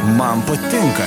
[0.00, 1.04] Man patinka.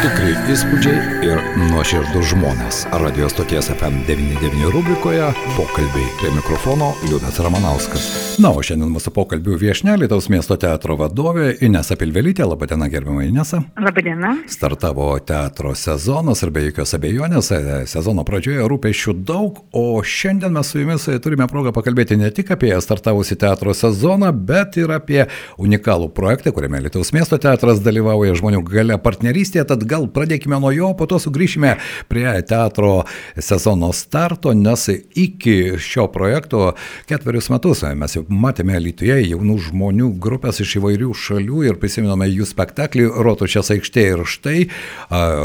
[0.00, 1.40] Tikrai įspūdžiai ir
[1.72, 2.84] nuoširdus žmonės.
[3.02, 8.06] Radio stoties FM99 rubrikoje pokalbiai prie mikrofono Liudas Ramanauskas.
[8.40, 12.46] Na, o šiandien mūsų pokalbių viešne Lietuvos miesto teatro vadovė Inesa Pilvelytė.
[12.48, 13.60] Labadiena, gerbama Inesa.
[13.76, 14.36] Labadiena.
[14.48, 17.60] Startavo teatro sezonas ir be jokios abejonės e,
[17.90, 22.72] sezono pradžioje rūpešių daug, o šiandien mes su jumis turime progą pakalbėti ne tik apie
[22.80, 25.26] startavusi teatro sezoną, bet ir apie
[25.60, 29.66] unikalų projektą, kuriame Lietuvos miesto teatras dalyvauja žmonių gale partnerystėje.
[29.72, 31.76] Tad gal pradėkime nuo jo, po to sugrįšime
[32.10, 33.04] prie teatro
[33.38, 36.74] sezono starto, nes iki šio projekto
[37.10, 42.48] ketverius metus mes jau matėme Lietuvoje jaunų žmonių grupės iš įvairių šalių ir prisiminome jų
[42.48, 44.58] spektaklį Rotušės aikštė ir štai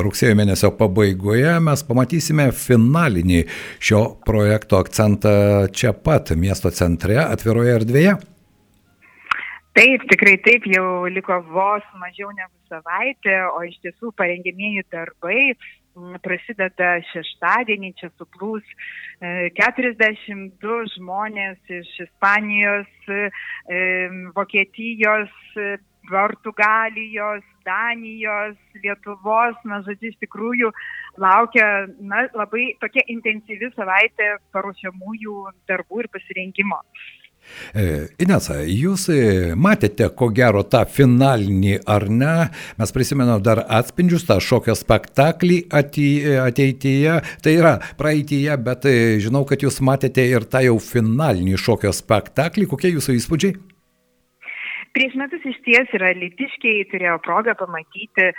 [0.05, 3.45] rugsėjo mėnesio pabaigoje mes pamatysime finalinį
[3.79, 5.35] šio projekto akcentą
[5.71, 8.34] čia pat miesto centre atviroje erdvėje.
[9.75, 15.55] Taip, tikrai taip, jau liko vos mažiau negu savaitė, o iš tiesų parengėmėjų darbai
[16.23, 18.63] prasideda šeštadienį, čia suplūs
[19.19, 23.27] 42 e, žmonės iš Ispanijos, e,
[24.35, 25.35] Vokietijos,
[26.07, 30.71] Portugalijos, Danijos, Lietuvos, na, žodžiu, iš tikrųjų
[31.19, 31.67] laukia
[31.99, 36.79] na, labai tokia intensyvi savaitė paruošiamųjų darbų ir pasirinkimo.
[37.75, 39.19] E, Inesa, jūs e,
[39.59, 42.33] matėte, ko gero, tą finalinį ar ne?
[42.79, 49.63] Mes prisimenam dar atspindžius, tą šokio spektaklį ateityje, tai yra praeityje, bet e, žinau, kad
[49.65, 52.69] jūs matėte ir tą jau finalinį šokio spektaklį.
[52.71, 53.74] Kokie jūsų įspūdžiai?
[54.95, 58.29] Prieš metus iš ties yra litiškiai turėjo progą pamatyti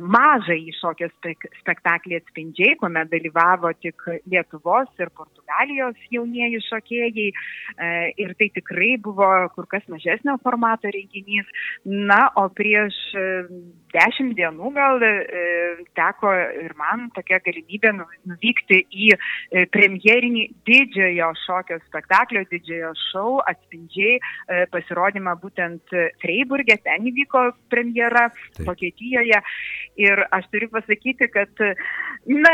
[0.00, 7.26] mažą įšokio spek spektaklį atspindžiai, kuomet dalyvavo tik Lietuvos ir Portugalijos jaunieji šokėjai.
[7.28, 7.90] E,
[8.22, 11.52] ir tai tikrai buvo kur kas mažesnio formato renginys.
[11.84, 13.26] Na, o prieš e,
[13.92, 15.12] dešimt dienų gal e,
[16.00, 16.32] teko
[16.64, 19.12] ir man tokia galimybė nu, nuvykti į
[19.74, 24.16] premjerinį didžiojo šokio spektaklio, didžiojo šou atspindžiai
[24.72, 28.66] pasirodymą būtent Freiburgė, ten įvyko premjera Taip.
[28.68, 29.40] Vokietijoje.
[29.96, 31.62] Ir aš turiu pasakyti, kad,
[32.28, 32.52] na,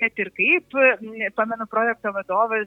[0.00, 0.74] kad ir kaip,
[1.38, 2.66] pamenu, projekto vadovas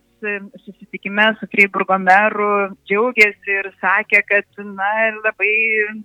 [0.63, 2.49] susitikime su Freiburgo meru
[2.87, 5.51] džiaugiasi ir sakė, kad, na, labai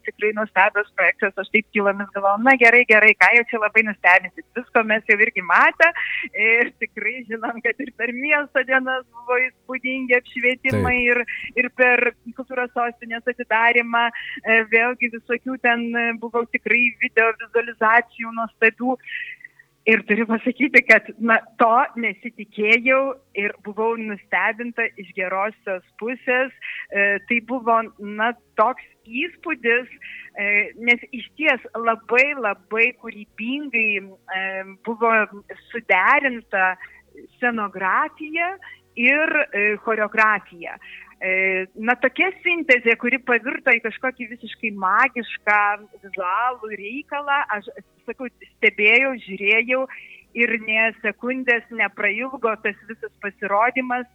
[0.08, 4.46] tikrai nuostabios projektas, aš taip tylomis galvoju, na gerai, gerai, ką jau čia labai nustebinsit,
[4.58, 5.92] visko mes jau irgi matę
[6.34, 11.22] ir tikrai žinom, kad ir per miesto dienas buvo įspūdingi apšvietimai ir,
[11.62, 18.96] ir per kultūros sostinės atidarymą e, vėlgi visokių ten e, buvo tikrai video vizualizacijų nuostabių.
[19.88, 23.00] Ir turiu pasakyti, kad na, to nesitikėjau
[23.40, 26.52] ir buvau nustebinta iš gerosios pusės.
[26.92, 34.42] E, tai buvo na, toks įspūdis, e, nes iš ties labai labai kūrybingai e,
[34.84, 35.14] buvo
[35.70, 36.74] suderinta
[37.36, 38.52] scenografija
[38.98, 40.76] ir e, choreografija.
[41.18, 45.62] E, na, tokia sintezė, kuri pavirto į kažkokį visiškai magišką
[46.04, 47.70] vizualų reikalą, aš
[48.06, 49.80] sakau, stebėjau, žiūrėjau
[50.38, 54.06] ir ne sekundės neprailgo tas visas pasirodymas,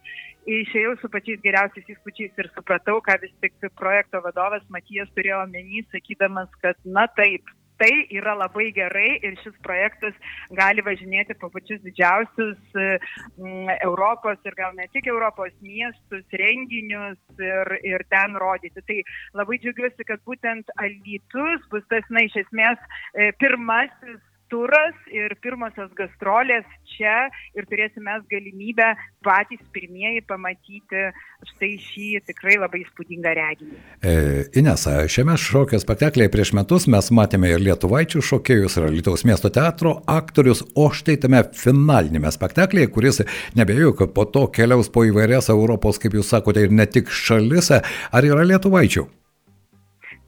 [0.48, 5.84] išėjau su pačiais geriausiais įspūdžiais ir supratau, ką vis tik projekto vadovas Matijas turėjo omeny,
[5.92, 7.52] sakydamas, kad na taip,
[7.84, 10.14] tai yra labai gerai ir šis projektas
[10.60, 17.74] gali važinėti po pačius didžiausius mm, Europos ir gal ne tik Europos miestus, renginius ir,
[17.84, 18.84] ir ten rodyti.
[18.88, 19.00] Tai
[19.40, 24.22] labai džiaugiuosi, kad būtent Alytus bus tas, na, iš esmės e, pirmasis
[24.54, 27.28] turas ir pirmosios gastrolės čia
[27.58, 28.86] ir turėsime mes galimybę
[29.24, 31.08] patys pirmieji pamatyti
[31.50, 33.78] štai šį tikrai labai įspūdingą reginį.
[34.04, 34.14] E,
[34.60, 39.96] Inesa, šiame šokio spektaklėje prieš metus mes matėme ir lietuvaičių šokėjus, ir Lietuvos miesto teatro
[40.10, 43.22] aktorius, o štai tame finalinėme spektaklėje, kuris
[43.58, 47.72] nebejoju, kad po to keliaus po įvairias Europos, kaip jūs sakote, ir ne tik šalis,
[47.74, 49.08] ar yra lietuvaičių?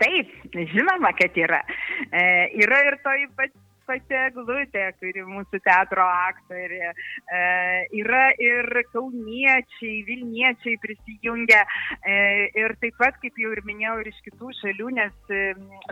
[0.02, 0.32] Taip,
[0.72, 1.62] žinoma, kad yra.
[2.10, 2.24] E,
[2.64, 3.54] yra ir to ypač
[3.86, 6.90] pati Glutė, kuri mūsų teatro aktorė.
[6.90, 7.40] E,
[8.00, 11.62] yra ir kauniečiai, Vilniečiai prisijungia.
[12.02, 12.16] E,
[12.58, 15.42] ir taip pat, kaip jau ir minėjau, ir iš kitų šalių, nes e,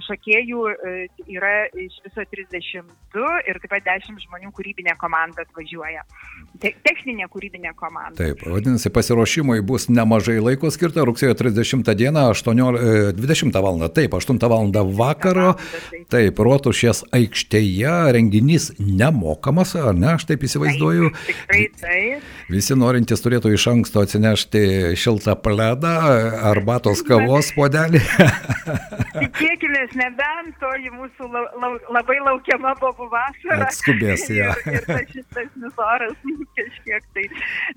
[0.08, 0.94] šokėjų e,
[1.36, 6.04] yra iš viso 32 ir taip pat 10 žmonių kūrybinė komanda atvažiuoja.
[6.62, 8.16] Te, techninė kūrybinė komanda.
[8.18, 12.64] Taip, vadinasi, pasiruošimui bus nemažai laiko skirta rugsėjo 30 dieną, 8,
[13.18, 13.86] 20 val.
[13.94, 14.72] Taip, 8 val.
[14.94, 15.54] vakaro.
[16.12, 21.10] Taip, Rotušės aikštėje beje, renginys nemokamas, ar ne, aš taip įsivaizduoju.
[21.12, 22.32] Taip, tikrai taip.
[22.52, 25.94] Visi norintys turėtų iš anksto atsinešti šiltą pledą,
[26.50, 28.00] arbatos kavos podelį.
[29.14, 33.68] Tikėkime, nebent toji mūsų lau, lau, labai laukiama bobų vasara.
[33.68, 34.48] Atskubės, jo.
[34.48, 34.54] ja.
[34.66, 36.16] ir, ir tas šiltesnis oras
[36.58, 37.26] kažkiek tai.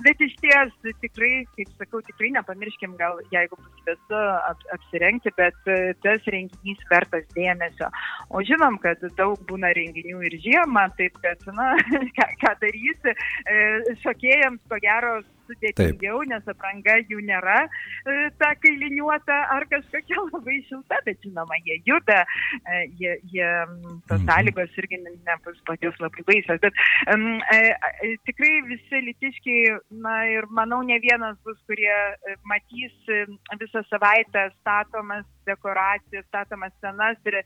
[0.05, 0.73] Bet iš ties,
[1.03, 5.71] tikrai, kaip sakau, tikrai nepamirškim, gal jeigu bus vėsu ap, apsirengti, bet
[6.05, 7.91] tas renginys vertas dėmesio.
[8.33, 11.73] O žinom, kad daug būna renginių ir žiemą, taip kad, na,
[12.17, 13.57] ką, ką darysi, e,
[14.03, 15.17] šokėjams, ko gero,
[15.47, 16.31] sudėtingiau, Taip.
[16.31, 22.23] nes apranga jų nėra e, ta kailiniuota ar kažkokia labai šilta, bet žinoma, jie juda,
[22.59, 23.49] e, jie, jie
[24.09, 24.27] tos mhm.
[24.29, 26.61] sąlygos irgi nebus pačios labai baisios.
[26.63, 26.83] Bet
[27.13, 31.95] um, e, tikrai visi litiškiai, na ir manau, ne vienas bus, kurie
[32.47, 32.93] matys
[33.57, 37.37] visą savaitę statomas dekoracijas, statomas scenas ir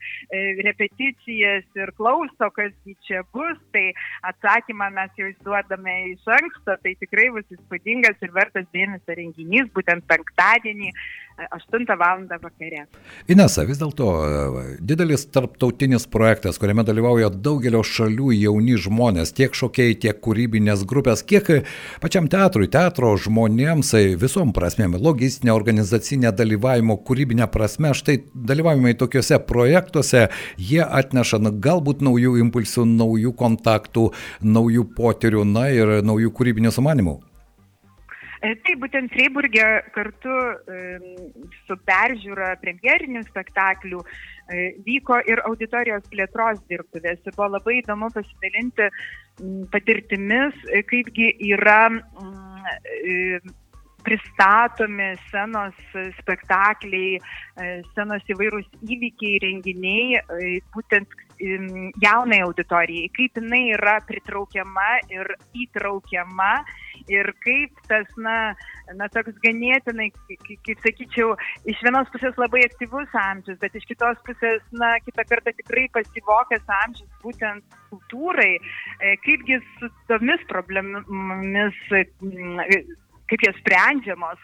[0.66, 2.74] repeticijas ir klauso, kas
[3.06, 3.92] čia bus, tai
[4.32, 7.48] atsakymą mes jau išduodame iš anksto, tai tikrai bus
[7.92, 10.92] įspūdingas ir vertas dėmesio renginys būtent penktadienį
[11.42, 12.28] 8 val.
[12.30, 12.86] vakare.
[13.28, 19.96] Inesa, vis dėlto e, didelis tarptautinis projektas, kuriame dalyvauja daugelio šalių jauni žmonės, tiek šokėjai,
[20.04, 21.66] tiek kūrybinės grupės, kiek
[22.04, 29.42] pačiam teatrui, teatro žmonėms e, visom prasmėm, logistinė, organizacinė dalyvavimo, kūrybinė prasme, štai dalyvavimai tokiuose
[29.48, 30.28] projektuose,
[30.62, 34.12] jie atneša na, galbūt naujų impulsų, naujų kontaktų,
[34.46, 37.18] naujų potyrių, na ir naujų kūrybinių sumanimų.
[38.42, 40.36] E, taip, būtent Freiburgė kartu
[41.68, 47.22] su peržiūra premjerinių spektaklių e, vyko ir auditorijos plėtros dirbtuvės.
[47.22, 48.90] Ir buvo labai įdomu pasidalinti
[49.74, 51.84] patirtimis, e, kaipgi yra
[54.02, 55.78] pristatomi scenos
[56.18, 57.20] spektakliai,
[57.92, 60.22] scenos įvairūs įvykiai, renginiai,
[60.74, 61.14] būtent
[62.02, 65.30] jaunai auditorijai, kaip jinai yra pritraukiama ir
[65.66, 66.54] įtraukiama
[67.12, 68.54] ir kaip tas, na,
[68.98, 71.36] na toks ganėtinai, kaip, sakyčiau,
[71.70, 76.76] iš vienos pusės labai aktyvus amžius, bet iš kitos pusės, na, kitą kartą tikrai pasivokęs
[76.82, 81.80] amžius būtent kultūrai, e, kaipgi su tomis problemomis
[83.32, 84.40] kaip jos sprendžiamos,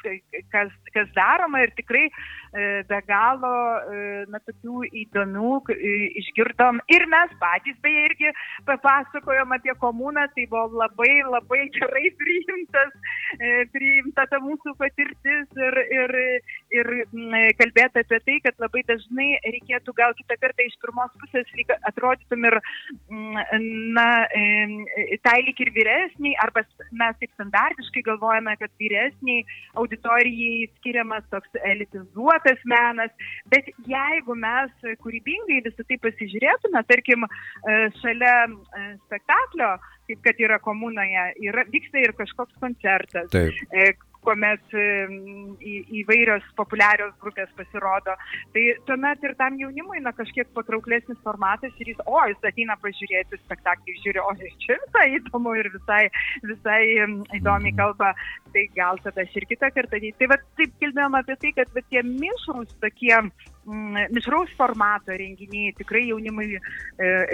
[0.53, 1.61] kas, kas daroma.
[1.65, 3.53] Ir tikrai e, be galo,
[3.91, 6.79] e, na, tokių įdomių e, išgirdom.
[6.95, 8.33] Ir mes patys, beje, irgi
[8.69, 12.95] papasakojom apie komuną, tai buvo labai, labai gerai priimtas,
[13.75, 16.15] priimta ta mūsų patirtis ir, ir,
[16.73, 16.89] ir
[17.59, 22.47] kalbėti apie tai, kad labai dažnai reikėtų gal kitą kartą iš pirmos pusės lyg atrodytum
[22.49, 22.57] ir,
[23.97, 24.07] na,
[25.25, 29.45] tai lyg ir vyresniai, arba mes taip standartiškai galvojame, kad vyresniai
[29.79, 33.13] auditorijai skiriamas toks elitizuotas menas,
[33.51, 39.75] bet jeigu mes kūrybingai visą tai pasižiūrėtume, tarkim, e, šalia e, spektaklio,
[40.07, 43.29] kaip kad yra komunoje, yra, vyksta ir kažkoks koncertas.
[43.33, 43.91] Taip e,
[44.27, 48.15] kuomet į, įvairios populiarios grupės pasirodo.
[48.53, 53.39] Tai tuomet ir tam jaunimui na, kažkiek patrauklesnis formatas ir jis, o, jis ateina pažiūrėti
[53.45, 54.33] spektaklį, žiūri, o,
[54.63, 56.03] čia visai įdomu ir visai,
[56.43, 57.79] visai įdomiai mhm.
[57.79, 58.13] kalba,
[58.53, 60.01] tai gal tada aš ir kitą kartą.
[60.19, 63.15] Tai va taip kalbėjom apie tai, kad va, tie mišrus tokie
[64.15, 66.59] mišraus formato renginiai tikrai jaunimui e,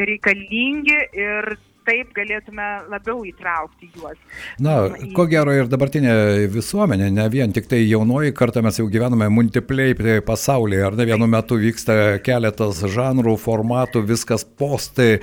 [0.10, 1.54] reikalingi ir
[1.88, 4.20] taip galėtume labiau įtraukti juos.
[4.64, 6.14] Na, ko gero ir dabartinė
[6.52, 9.96] visuomenė, ne vien tik tai jaunoji karta, mes jau gyvename multiplay
[10.26, 15.20] pasaulyje, ar ne vienu metu vyksta keletas žanrų, formatų, viskas postai,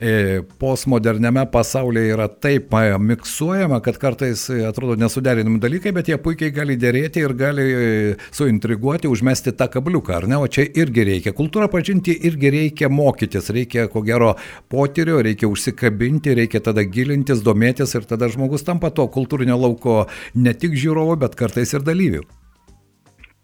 [0.00, 0.14] e,
[0.60, 2.72] postmoderniame pasaulyje yra taip
[3.08, 7.86] miksuojama, kad kartais atrodo nesuderinami dalykai, bet jie puikiai gali dėrėti ir gali e,
[8.34, 10.40] suintriguoti, užmesti tą kabliuką, ar ne?
[10.40, 11.36] O čia irgi reikia.
[11.36, 14.34] Kultūrą pažinti irgi reikia mokytis, reikia ko gero
[14.72, 20.06] potyrio, reikia užsikabinti kabinti, reikia tada gilintis, domėtis ir tada žmogus tampa to kultūrinio lauko
[20.34, 22.22] ne tik žiūrovu, bet kartais ir dalyviu.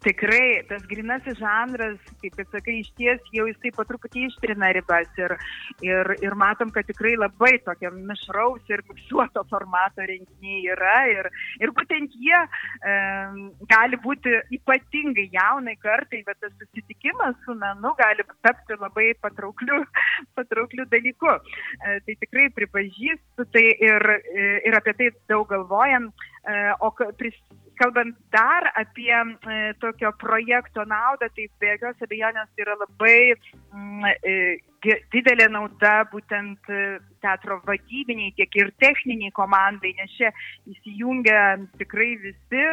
[0.05, 5.09] Tikrai, tas grinasis žanras, kaip ir sakai, iš ties jau jisai po truputį ištrina ribas
[5.17, 5.33] ir,
[5.81, 11.73] ir, ir matom, kad tikrai labai tokia mišraus ir miksuoto formato renginiai yra ir, ir
[11.73, 12.93] būtent jie e,
[13.71, 19.81] gali būti ypatingai jaunai kartai, bet tas susitikimas su menu gali tapti labai patraukliu,
[20.37, 21.33] patraukliu dalyku.
[21.33, 24.09] E, tai tikrai pripažįstu tai ir,
[24.69, 26.11] ir apie tai daug galvojam.
[26.45, 27.33] E, o pris,
[27.79, 33.35] kalbant dar apie e, tokio projekto naudą, tai be jokios abejonės yra labai
[33.73, 34.33] mm, e,
[34.83, 36.71] didelė nauda būtent
[37.25, 40.31] teatro vadybiniai, tiek ir techniniai komandai, nes čia
[40.69, 41.41] įsijungia
[41.79, 42.63] tikrai visi,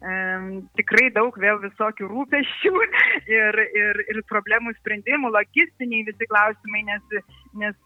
[0.00, 0.48] um,
[0.78, 2.74] tikrai daug vėl visokių rūpešių
[3.38, 7.18] ir, ir, ir problemų sprendimų, logistiniai visi klausimai, nes,
[7.60, 7.76] nes,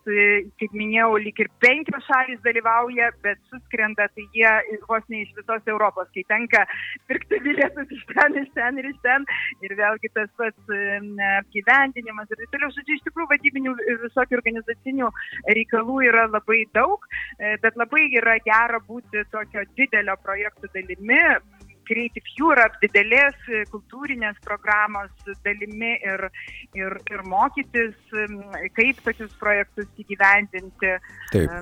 [0.60, 5.70] kaip minėjau, lyg ir penkios šalys dalyvauja, bet suskrenda, tai jie vos ne iš visos
[5.70, 6.64] Europos, kai tenka
[7.10, 9.26] pirkti bilietus iš ten, iš ten ir iš ten,
[9.64, 10.74] ir vėlgi tas pats
[11.40, 13.30] apgyvendinimas ir taip toliau, žodžiu, iš tikrųjų
[13.62, 15.10] vadybinių ir visokių organizacinių
[15.46, 17.06] reikalų yra labai daug,
[17.38, 21.22] e, bet labai yra gera būti tokio didelio projektų dalimi,
[21.92, 23.36] Creative Europe didelės
[23.72, 25.10] kultūrinės programos
[25.44, 26.26] dalimi ir,
[26.78, 27.94] ir, ir mokytis,
[28.76, 30.94] kaip tokius projektus įgyvendinti.
[31.32, 31.52] Taip.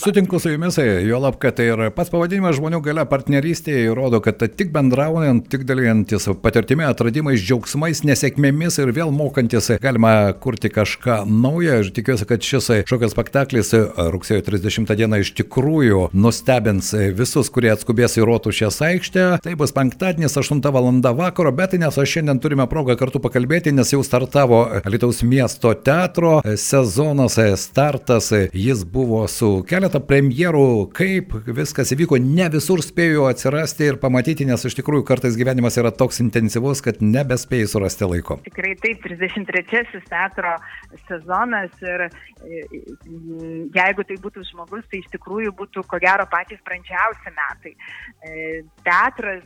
[0.00, 4.42] Sutinku su jumis, jo lab, kad tai yra pats pavadinimas žmonių galia partnerystėje įrodo, kad
[4.58, 11.78] tik bendraujant, tik dalyjantis patirtimi, atradimais, džiaugsmais, nesėkmėmis ir vėl mokantis galima kurti kažką naują.
[11.78, 13.72] Aš tikiuosi, kad šis šokio spektaklis
[14.12, 19.26] rugsėjo 30 dieną iš tikrųjų nustebins visus, kurie atskubės į Rotušės aikštę.
[19.44, 20.88] Tai bus penktadienis 8 val.
[21.14, 27.38] vakaro, bet nes šiandien turime progą kartu pakalbėti, nes jau startavo Lietuvos miesto teatro sezonas,
[27.62, 34.48] startas, jis buvo su keletą premjerų, kaip viskas įvyko, ne visur spėjau atsirasti ir pamatyti,
[34.48, 38.40] nes iš tikrųjų kartais gyvenimas yra toks intensyvus, kad nebespėjai surasti laiko.
[38.48, 40.56] Tikrai taip, 33-asis teatro
[41.06, 42.08] sezonas ir
[43.78, 47.74] jeigu tai būtų žmogus, tai iš tikrųjų būtų ko gero patys prančiausi metai.
[48.26, 49.44] E, teatras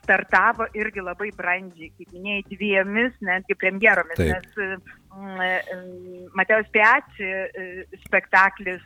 [0.00, 4.32] startavo irgi labai brandžiai, kaip minėjai, dviemis netgi premjeromis, Taip.
[4.32, 4.80] nes
[5.16, 5.78] mm, e,
[6.38, 7.68] Matėjus Piaci e,
[8.06, 8.82] spektaklis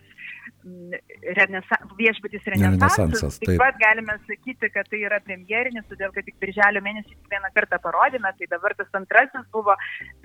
[0.65, 0.99] mm,
[1.39, 3.41] renesa, viešbutis Renesansas.
[3.43, 7.81] Taip pat galime sakyti, kad tai yra premjerinis, todėl kad tik birželio mėnesį vieną kartą
[7.85, 9.77] parodėme, tai dabar tas antrasis buvo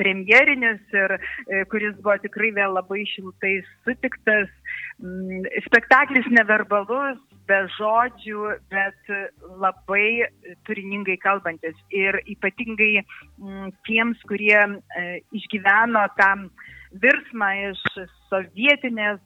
[0.01, 4.51] premjerinis ir e, kuris buvo tikrai vėl labai šiltai sutiktas.
[4.99, 8.41] Mm, spektaklis neverbalus, be žodžių,
[8.71, 9.13] bet
[9.61, 10.29] labai
[10.67, 11.77] turiningai kalbantis.
[11.93, 15.07] Ir ypatingai mm, tiems, kurie e,
[15.41, 16.49] išgyveno tam
[16.89, 17.81] virsmą iš
[18.29, 19.19] sovietinės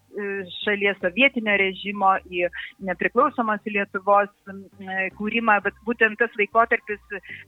[0.61, 2.47] šalies sovietinio režimo į
[2.85, 4.31] nepriklausomos Lietuvos
[5.17, 7.01] kūrimą, bet būtent tas laikotarpis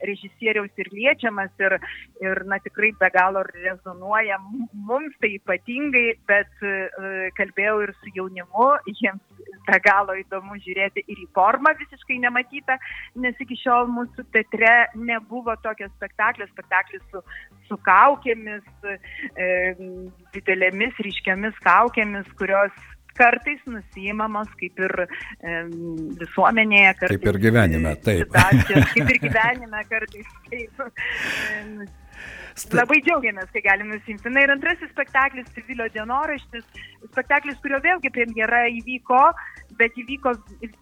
[0.08, 1.78] režisieriaus ir liečiamas ir,
[2.24, 4.40] ir na, tikrai be galo rezonuoja
[4.88, 11.22] mums tai ypatingai, bet e, kalbėjau ir su jaunimu, jiems be galo įdomu žiūrėti ir
[11.24, 12.78] į formą visiškai nematytą,
[13.22, 17.22] nes iki šiol mūsų teatre nebuvo tokio spektaklio, spektaklis su,
[17.68, 19.48] su kaukėmis, e,
[20.36, 22.74] didelėmis ryškiamis kaukėmis, kurios
[23.16, 25.06] kartais nusijimamos kaip ir e,
[26.20, 26.96] visuomenėje.
[27.00, 28.34] Kartais, kaip ir gyvenime, taip.
[28.92, 30.34] Kaip ir gyvenime kartais.
[30.50, 31.86] Taip, e,
[32.72, 34.30] Labai džiaugiamės, kai galime nusimti.
[34.32, 36.64] Na ir antrasis spektaklis, Civilio dienoraštis,
[37.10, 39.20] spektaklis, kurio vėlgi premjera įvyko,
[39.76, 40.32] bet įvyko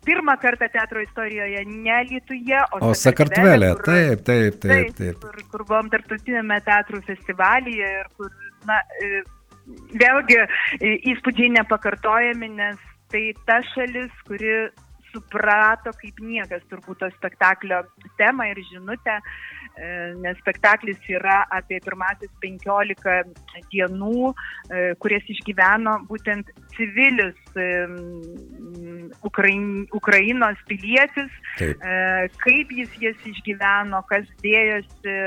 [0.07, 3.73] pirmą kartą teatro istorijoje ne Lietuje, o, o Sakartvelė.
[3.83, 4.95] Taip, taip, taip.
[5.01, 5.19] taip.
[5.25, 8.31] Kur, kur buvom tarptautinėme teatrų festivalyje ir kur,
[8.71, 9.25] na, e,
[9.99, 14.55] vėlgi e, įspūdžiai nepakartojami, nes tai ta šalis, kuri
[15.11, 17.83] suprato kaip niekas turbūt to spektaklio
[18.19, 19.19] temą ir žinutę.
[19.19, 19.64] E,
[20.23, 27.67] nes spektaklis yra apie pirmasis 15 dienų, e, kurias išgyveno būtent civilis e,
[29.27, 31.83] Ukrain, Ukrainos pilietis, Taip.
[32.43, 35.19] kaip jis jas išgyveno, kas dėjosi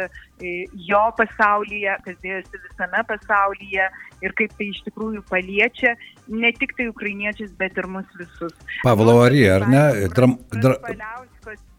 [0.88, 3.88] jo pasaulyje, kas dėjosi visame pasaulyje
[4.24, 5.96] ir kaip tai iš tikrųjų paliečia
[6.28, 8.54] ne tik tai ukrainiečius, bet ir mus visus.
[8.84, 9.86] Pavlo Ari, ar ne?
[10.14, 10.78] Dram, dra...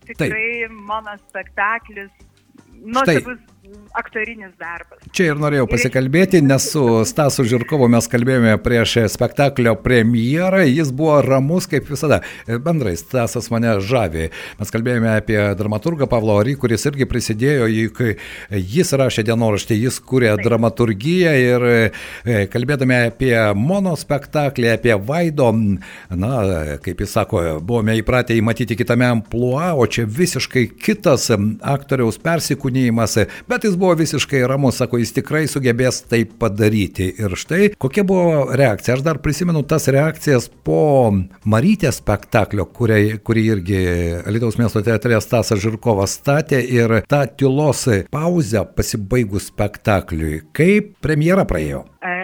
[0.08, 0.28] Tikrai
[0.64, 0.76] Taip.
[0.88, 2.27] mano spektaklis
[2.84, 3.38] 那是不是
[3.98, 5.00] aktorinis darbas.
[5.14, 11.18] Čia ir norėjau pasikalbėti, nes su Stasu Žirkovu mes kalbėjome prieš spektaklio premjerą, jis buvo
[11.24, 12.20] ramus kaip visada.
[12.46, 14.28] Bendrai Stasas mane žavė.
[14.60, 18.14] Mes kalbėjome apie dramaturgą Pavlo Ary, kuris irgi prisidėjo, kai
[18.52, 20.44] jis rašė dienoraštį, jis kūrė Taip.
[20.46, 25.50] dramaturgiją ir e, kalbėdami apie monospektaklį, apie Vaido,
[26.10, 26.32] na,
[26.84, 33.57] kaip jis sako, buvome įpratę įmatyti kitame ampluo, o čia visiškai kitas aktoriaus persikūnymas, bet
[33.58, 37.08] bet jis buvo visiškai ramus, sako, jis tikrai sugebės tai padaryti.
[37.18, 38.94] Ir štai kokia buvo reakcija.
[38.94, 41.10] Aš dar prisimenu tas reakcijas po
[41.48, 43.80] Marytės spektaklio, kurį, kurį irgi
[44.30, 47.82] Lietuvos miesto teatrė Stasas Žirkovas statė ir tą tylos
[48.14, 50.44] pauzę pasibaigus spektakliui.
[50.54, 51.82] Kaip premjera praėjo?
[51.98, 52.17] E,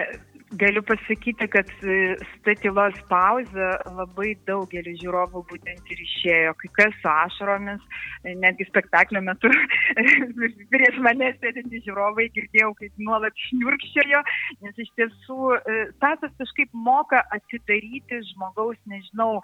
[0.61, 1.95] Galiu pasakyti, kad e,
[2.35, 7.81] statilos pauzė labai daugelį žiūrovų būtent ir išėjo, kai kas su ašaromis,
[8.23, 9.51] e, netgi spektaklio metu
[10.73, 14.21] prieš mane sėdinti žiūrovai girdėjau, kaip nuolat šniurkščiojo,
[14.67, 19.41] nes iš tiesų e, Stasas kažkaip moka atidaryti žmogaus, nežinau,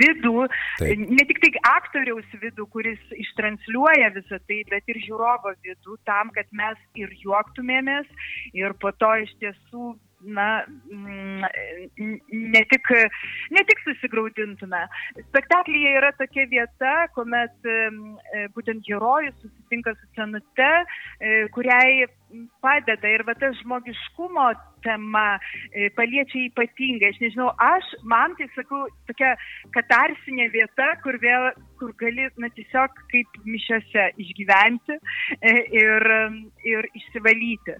[0.00, 0.46] vidų,
[0.80, 1.04] Taip.
[1.18, 6.50] ne tik tai aktoriaus vidų, kuris ištransliuoja visą tai, bet ir žiūrovo vidų, tam, kad
[6.52, 8.08] mes ir juoktumėmės
[8.56, 11.44] ir po to iš tiesų na, mm,
[12.32, 12.90] ne tik,
[13.50, 14.80] ne tik susigaudintume.
[15.28, 20.70] Spektaklyje yra tokia vieta, kuomet e, būtent herojus susitinka su senute,
[21.20, 22.06] e, kuriai
[22.64, 24.46] padeda ir va tas žmogiškumo
[24.84, 25.38] tema
[25.72, 27.12] e, paliečia ypatingai.
[27.12, 29.32] Aš nežinau, aš, man tai sakau, tokia
[29.76, 31.48] katarsinė vieta, kur vėl,
[31.80, 34.98] kur gali, na, tiesiog kaip mišiose išgyventi
[35.80, 36.08] ir,
[36.68, 37.78] ir išsivalyti.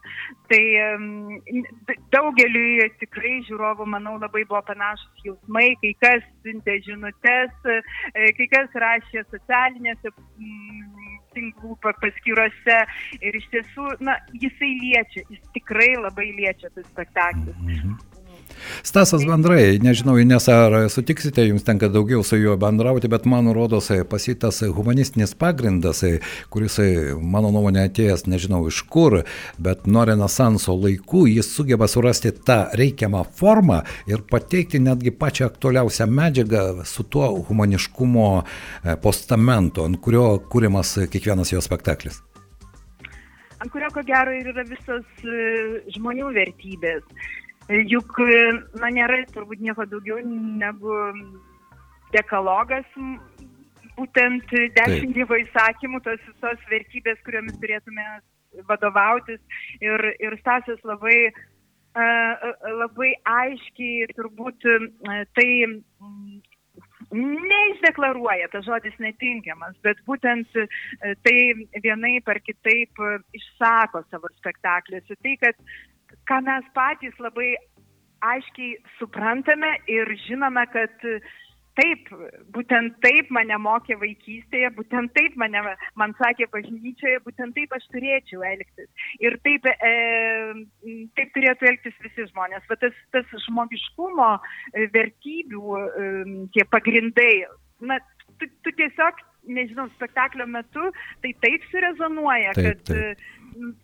[0.51, 0.63] Tai
[2.15, 8.49] daug daugeliui tikrai žiūrovų, manau, labai buvo panašus jausmai, kai kas siuntė žinutės, e, kai
[8.53, 10.13] kas rašė socialinėse
[11.37, 12.81] tinklų paskyrose
[13.21, 17.57] ir iš tiesų, na, jisai liečia, jis tikrai labai liečia tas spektaklis.
[17.61, 18.14] Mhm.
[18.83, 23.91] Stasas bendrai, nežinau, nes ar sutiksite, jums tenka daugiau su juo bendrauti, bet man rodos
[24.11, 26.03] pasitas humanistinis pagrindas,
[26.53, 26.79] kuris,
[27.21, 29.21] mano nuomonė, atėjęs, nežinau iš kur,
[29.59, 36.11] bet nuo Renesanso laikų jis sugeba surasti tą reikiamą formą ir pateikti netgi pačią aktualiausią
[36.11, 42.23] medžiagą su tuo humaniškumo e, postamentu, ant kurio kūrimas kiekvienas jo spektaklis
[43.65, 45.45] ant kurio ko gero ir yra visos e,
[45.97, 47.05] žmonių vertybės.
[47.65, 48.19] Juk,
[48.77, 50.97] na, nėra turbūt nieko daugiau negu
[52.13, 52.85] dekalogas,
[53.97, 58.05] būtent dešimt Dievo įsakymų, tos visos vertybės, kuriomis turėtume
[58.69, 59.41] vadovautis.
[59.81, 61.33] Ir, ir Stasas labai,
[61.95, 64.69] labai aiškiai turbūt
[65.39, 65.49] tai
[67.15, 70.53] neišdeklaruoja, tas žodis netinkamas, bet būtent
[71.25, 71.37] tai
[71.81, 73.03] vienai par kitaip
[73.33, 75.17] išsako savo spektakliuose.
[75.23, 75.61] Tai, kad
[76.29, 77.55] ką mes patys labai
[78.25, 81.03] aiškiai suprantame ir žinome, kad
[81.79, 82.09] taip,
[82.55, 85.63] būtent taip mane mokė vaikystėje, būtent taip mane,
[85.99, 88.89] man sakė bažnyčioje, būtent taip aš turėčiau elgtis.
[89.23, 89.93] Ir taip, e,
[91.19, 92.67] taip turėtų elgtis visi žmonės.
[92.71, 96.11] Va tas, tas žmogiškumo e, vertybių, e,
[96.55, 97.33] tie pagrindai,
[97.83, 97.99] na,
[98.39, 100.89] tu, tu tiesiog, nežinau, spektaklio metu
[101.25, 103.33] tai taip surezonuoja, taip, kad taip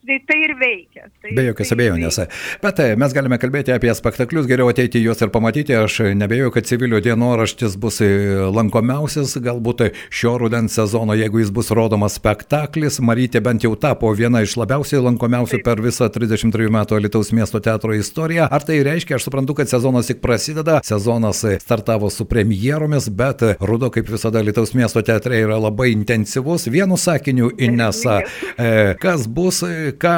[0.07, 1.09] tai, tai ir veikia.
[1.23, 2.19] Tai, Be jokios tai abejonės.
[2.62, 5.77] Bet e, mes galime kalbėti apie spektaklius, geriau ateiti juos ir pamatyti.
[5.79, 8.11] Aš nebejoju, kad civilių dienoraštis bus e,
[8.51, 13.01] lankomiausias, galbūt šio rudens sezono, jeigu jis bus rodomas spektaklis.
[13.05, 15.66] Marytė bent jau tapo viena iš labiausiai lankomiausių Taip.
[15.68, 18.49] per visą 33 metų Lietuvos miesto teatro istoriją.
[18.51, 23.92] Ar tai reiškia, aš suprantu, kad sezonas tik prasideda, sezonas startavo su premjeromis, bet rudo,
[23.94, 26.66] kaip visada, Lietuvos miesto teatre yra labai intensyvus.
[26.73, 28.21] Vienu sakiniu, Inesa,
[28.57, 29.60] e, kas bus
[30.01, 30.16] ką,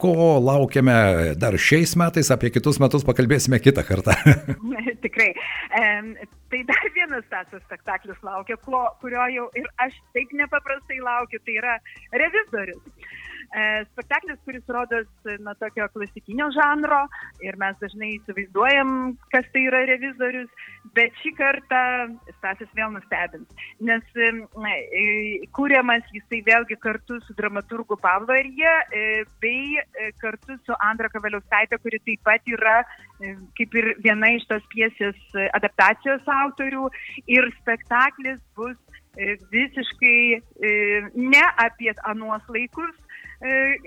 [0.00, 0.98] ko laukiame
[1.40, 4.16] dar šiais metais, apie kitus metus pakalbėsime kitą kartą.
[5.04, 5.30] Tikrai.
[6.48, 8.56] Tai dar vienas tas spektaklis laukia,
[9.02, 11.74] kurio jau ir aš taip nepaprastai laukiu, tai yra
[12.22, 12.80] revizorius.
[13.48, 15.06] E, spektaklis, kuris rodos
[15.40, 16.98] na, tokio klasikinio žanro
[17.40, 18.90] ir mes dažnai įsivaizduojam,
[19.32, 20.50] kas tai yra revizorius,
[20.96, 21.80] bet šį kartą
[22.34, 23.48] Stasis vėl nustebins,
[23.80, 24.28] nes e,
[25.56, 29.80] kūriamas jisai vėlgi kartu su dramaturgu Pavlo Arija e, bei
[30.20, 32.82] kartu su Andra Kavaliauskaitė, kuri taip pat yra
[33.56, 35.16] kaip ir viena iš tos piesės
[35.56, 36.84] adaptacijos autorių.
[37.32, 38.76] Ir spektaklis bus
[39.50, 40.20] visiškai
[41.16, 43.07] ne apie anuos laikus, E,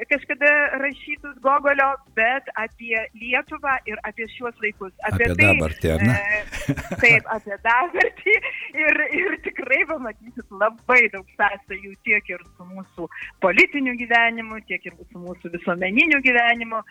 [0.09, 4.93] kažkada rašytus Gogolio, bet apie Lietuvą ir apie šiuos laikus.
[5.03, 6.15] Apie, apie tai, dabartį, ar ne?
[6.15, 8.35] E, taip, apie dabartį.
[8.79, 13.09] Ir, ir tikrai pamatysit labai daug sąsajų tiek ir su mūsų
[13.43, 16.83] politiniu gyvenimu, tiek ir su mūsų visuomeniniu gyvenimu.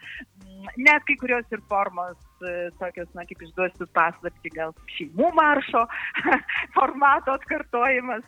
[0.76, 5.84] Net kai kurios ir formos e, tokios, na, kaip išduosiu paslapti, gal šeimų maršo
[6.76, 8.26] formato atkartojimas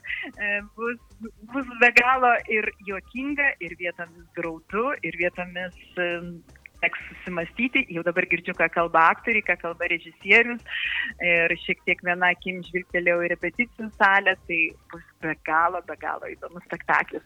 [0.77, 0.99] bus,
[1.53, 5.79] bus be galo ir juokinga, ir vietomis graudu ir vietomis
[6.83, 10.63] teks susimastyti, jau dabar girdžiu, ką kalba aktoriai, ką kalba režisierius
[11.23, 14.61] ir šiek tiek viena akim žvilgtelėjau į repeticijų salę, tai
[14.93, 17.25] bus be galo, be galo įdomus spektaklis.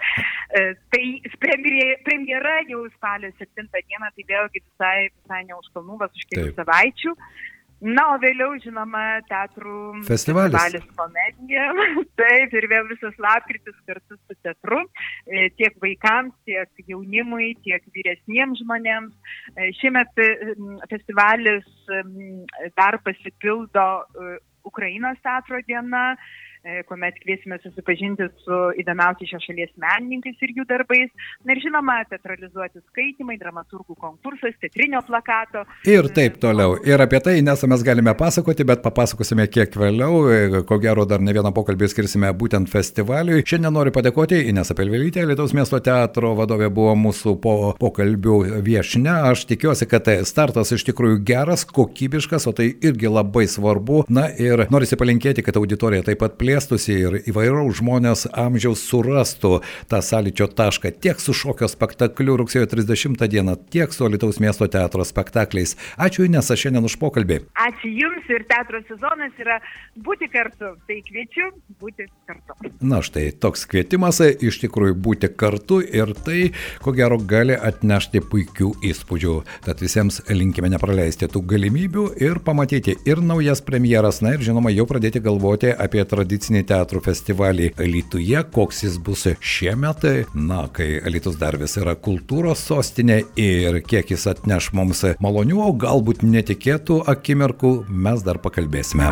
[0.53, 1.05] E, tai
[1.41, 6.57] premjera jau spalio 7 dieną, tai vėlgi visai, visai ne už kalnų, vas už kelių
[6.61, 7.17] savaičių.
[7.85, 10.55] Na, o vėliau, žinoma, teatrų festivalis.
[10.57, 11.67] festivalis komedija.
[12.21, 14.81] Taip, ir vėl visas lapkritis kartu su teatru,
[15.29, 19.13] e, tiek vaikams, tiek jaunimui, tiek vyresniems žmonėms.
[19.57, 20.25] E, šiemet
[20.89, 21.69] festivalis
[22.81, 23.87] dar pasipildo
[24.25, 26.46] e, Ukrainos teatro diena, E,
[26.89, 31.13] kuomet kviesime susipažinti su įdomiausiais šios šalies menininkais ir jų darbais.
[31.47, 35.63] Na ir žinoma, teatralizuoti skaitimai, dramaturgų konkursas, teatrinio plakato.
[35.87, 36.75] Ir taip toliau.
[36.87, 40.25] Ir apie tai nesame galime pasakoti, bet papasakosime kiek vėliau.
[40.33, 43.45] E, ko gero dar ne vieną pokalbį skirsime būtent festivaliui.
[43.47, 49.15] Šiandien noriu padėkoti Ines Apelvelytė, Lietuvos miesto teatro vadovė buvo mūsų po pokalbių viešne.
[49.31, 54.03] Aš tikiuosi, kad tai startas iš tikrųjų geras, kokybiškas, o tai irgi labai svarbu.
[54.11, 59.61] Na ir norisi palinkėti, kad auditorija taip pat plėtėsi plėstųsi ir įvairaus žmonės amžiaus surastų
[59.91, 65.05] tą sąlyčio tašką tiek su šokio spektakliu rugsėjo 30 dieną, tiek su Lietuvos miesto teatro
[65.05, 65.77] spektakliais.
[66.01, 67.43] Ačiū Inesa šiandien už pokalbį.
[67.61, 69.59] Ačiū Jums ir teatro sezonas yra
[70.01, 70.73] būti kartu.
[70.89, 72.57] Tai kviečiu būti kartu.
[72.81, 78.73] Na štai toks kvietimas iš tikrųjų būti kartu ir tai, ko gero, gali atnešti puikių
[78.93, 79.37] įspūdžių.
[79.69, 84.89] Tad visiems linkime nepraleisti tų galimybių ir pamatyti ir naujas premjeras, na ir žinoma, jau
[84.89, 90.05] pradėti galvoti apie tradicinį tradicinį teatrų festivalį Lietuvoje, koks jis bus šiemet.
[90.35, 95.73] Na, kai Lietuvos dar vis yra kultūros sostinė ir kiek jis atneš mums malonių, o
[95.73, 99.09] galbūt netikėtų akimirkų, mes dar pakalbėsime.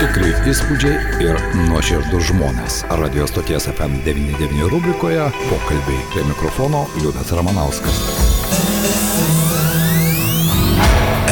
[0.00, 2.82] Tikrai įspūdžiai ir nuoširdų žmonės.
[3.00, 8.04] Radio stoties FM99 rubrikoje pokalbiai prie mikrofono Liudas Ramanauskas.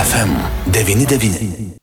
[0.02, 1.81] FM99.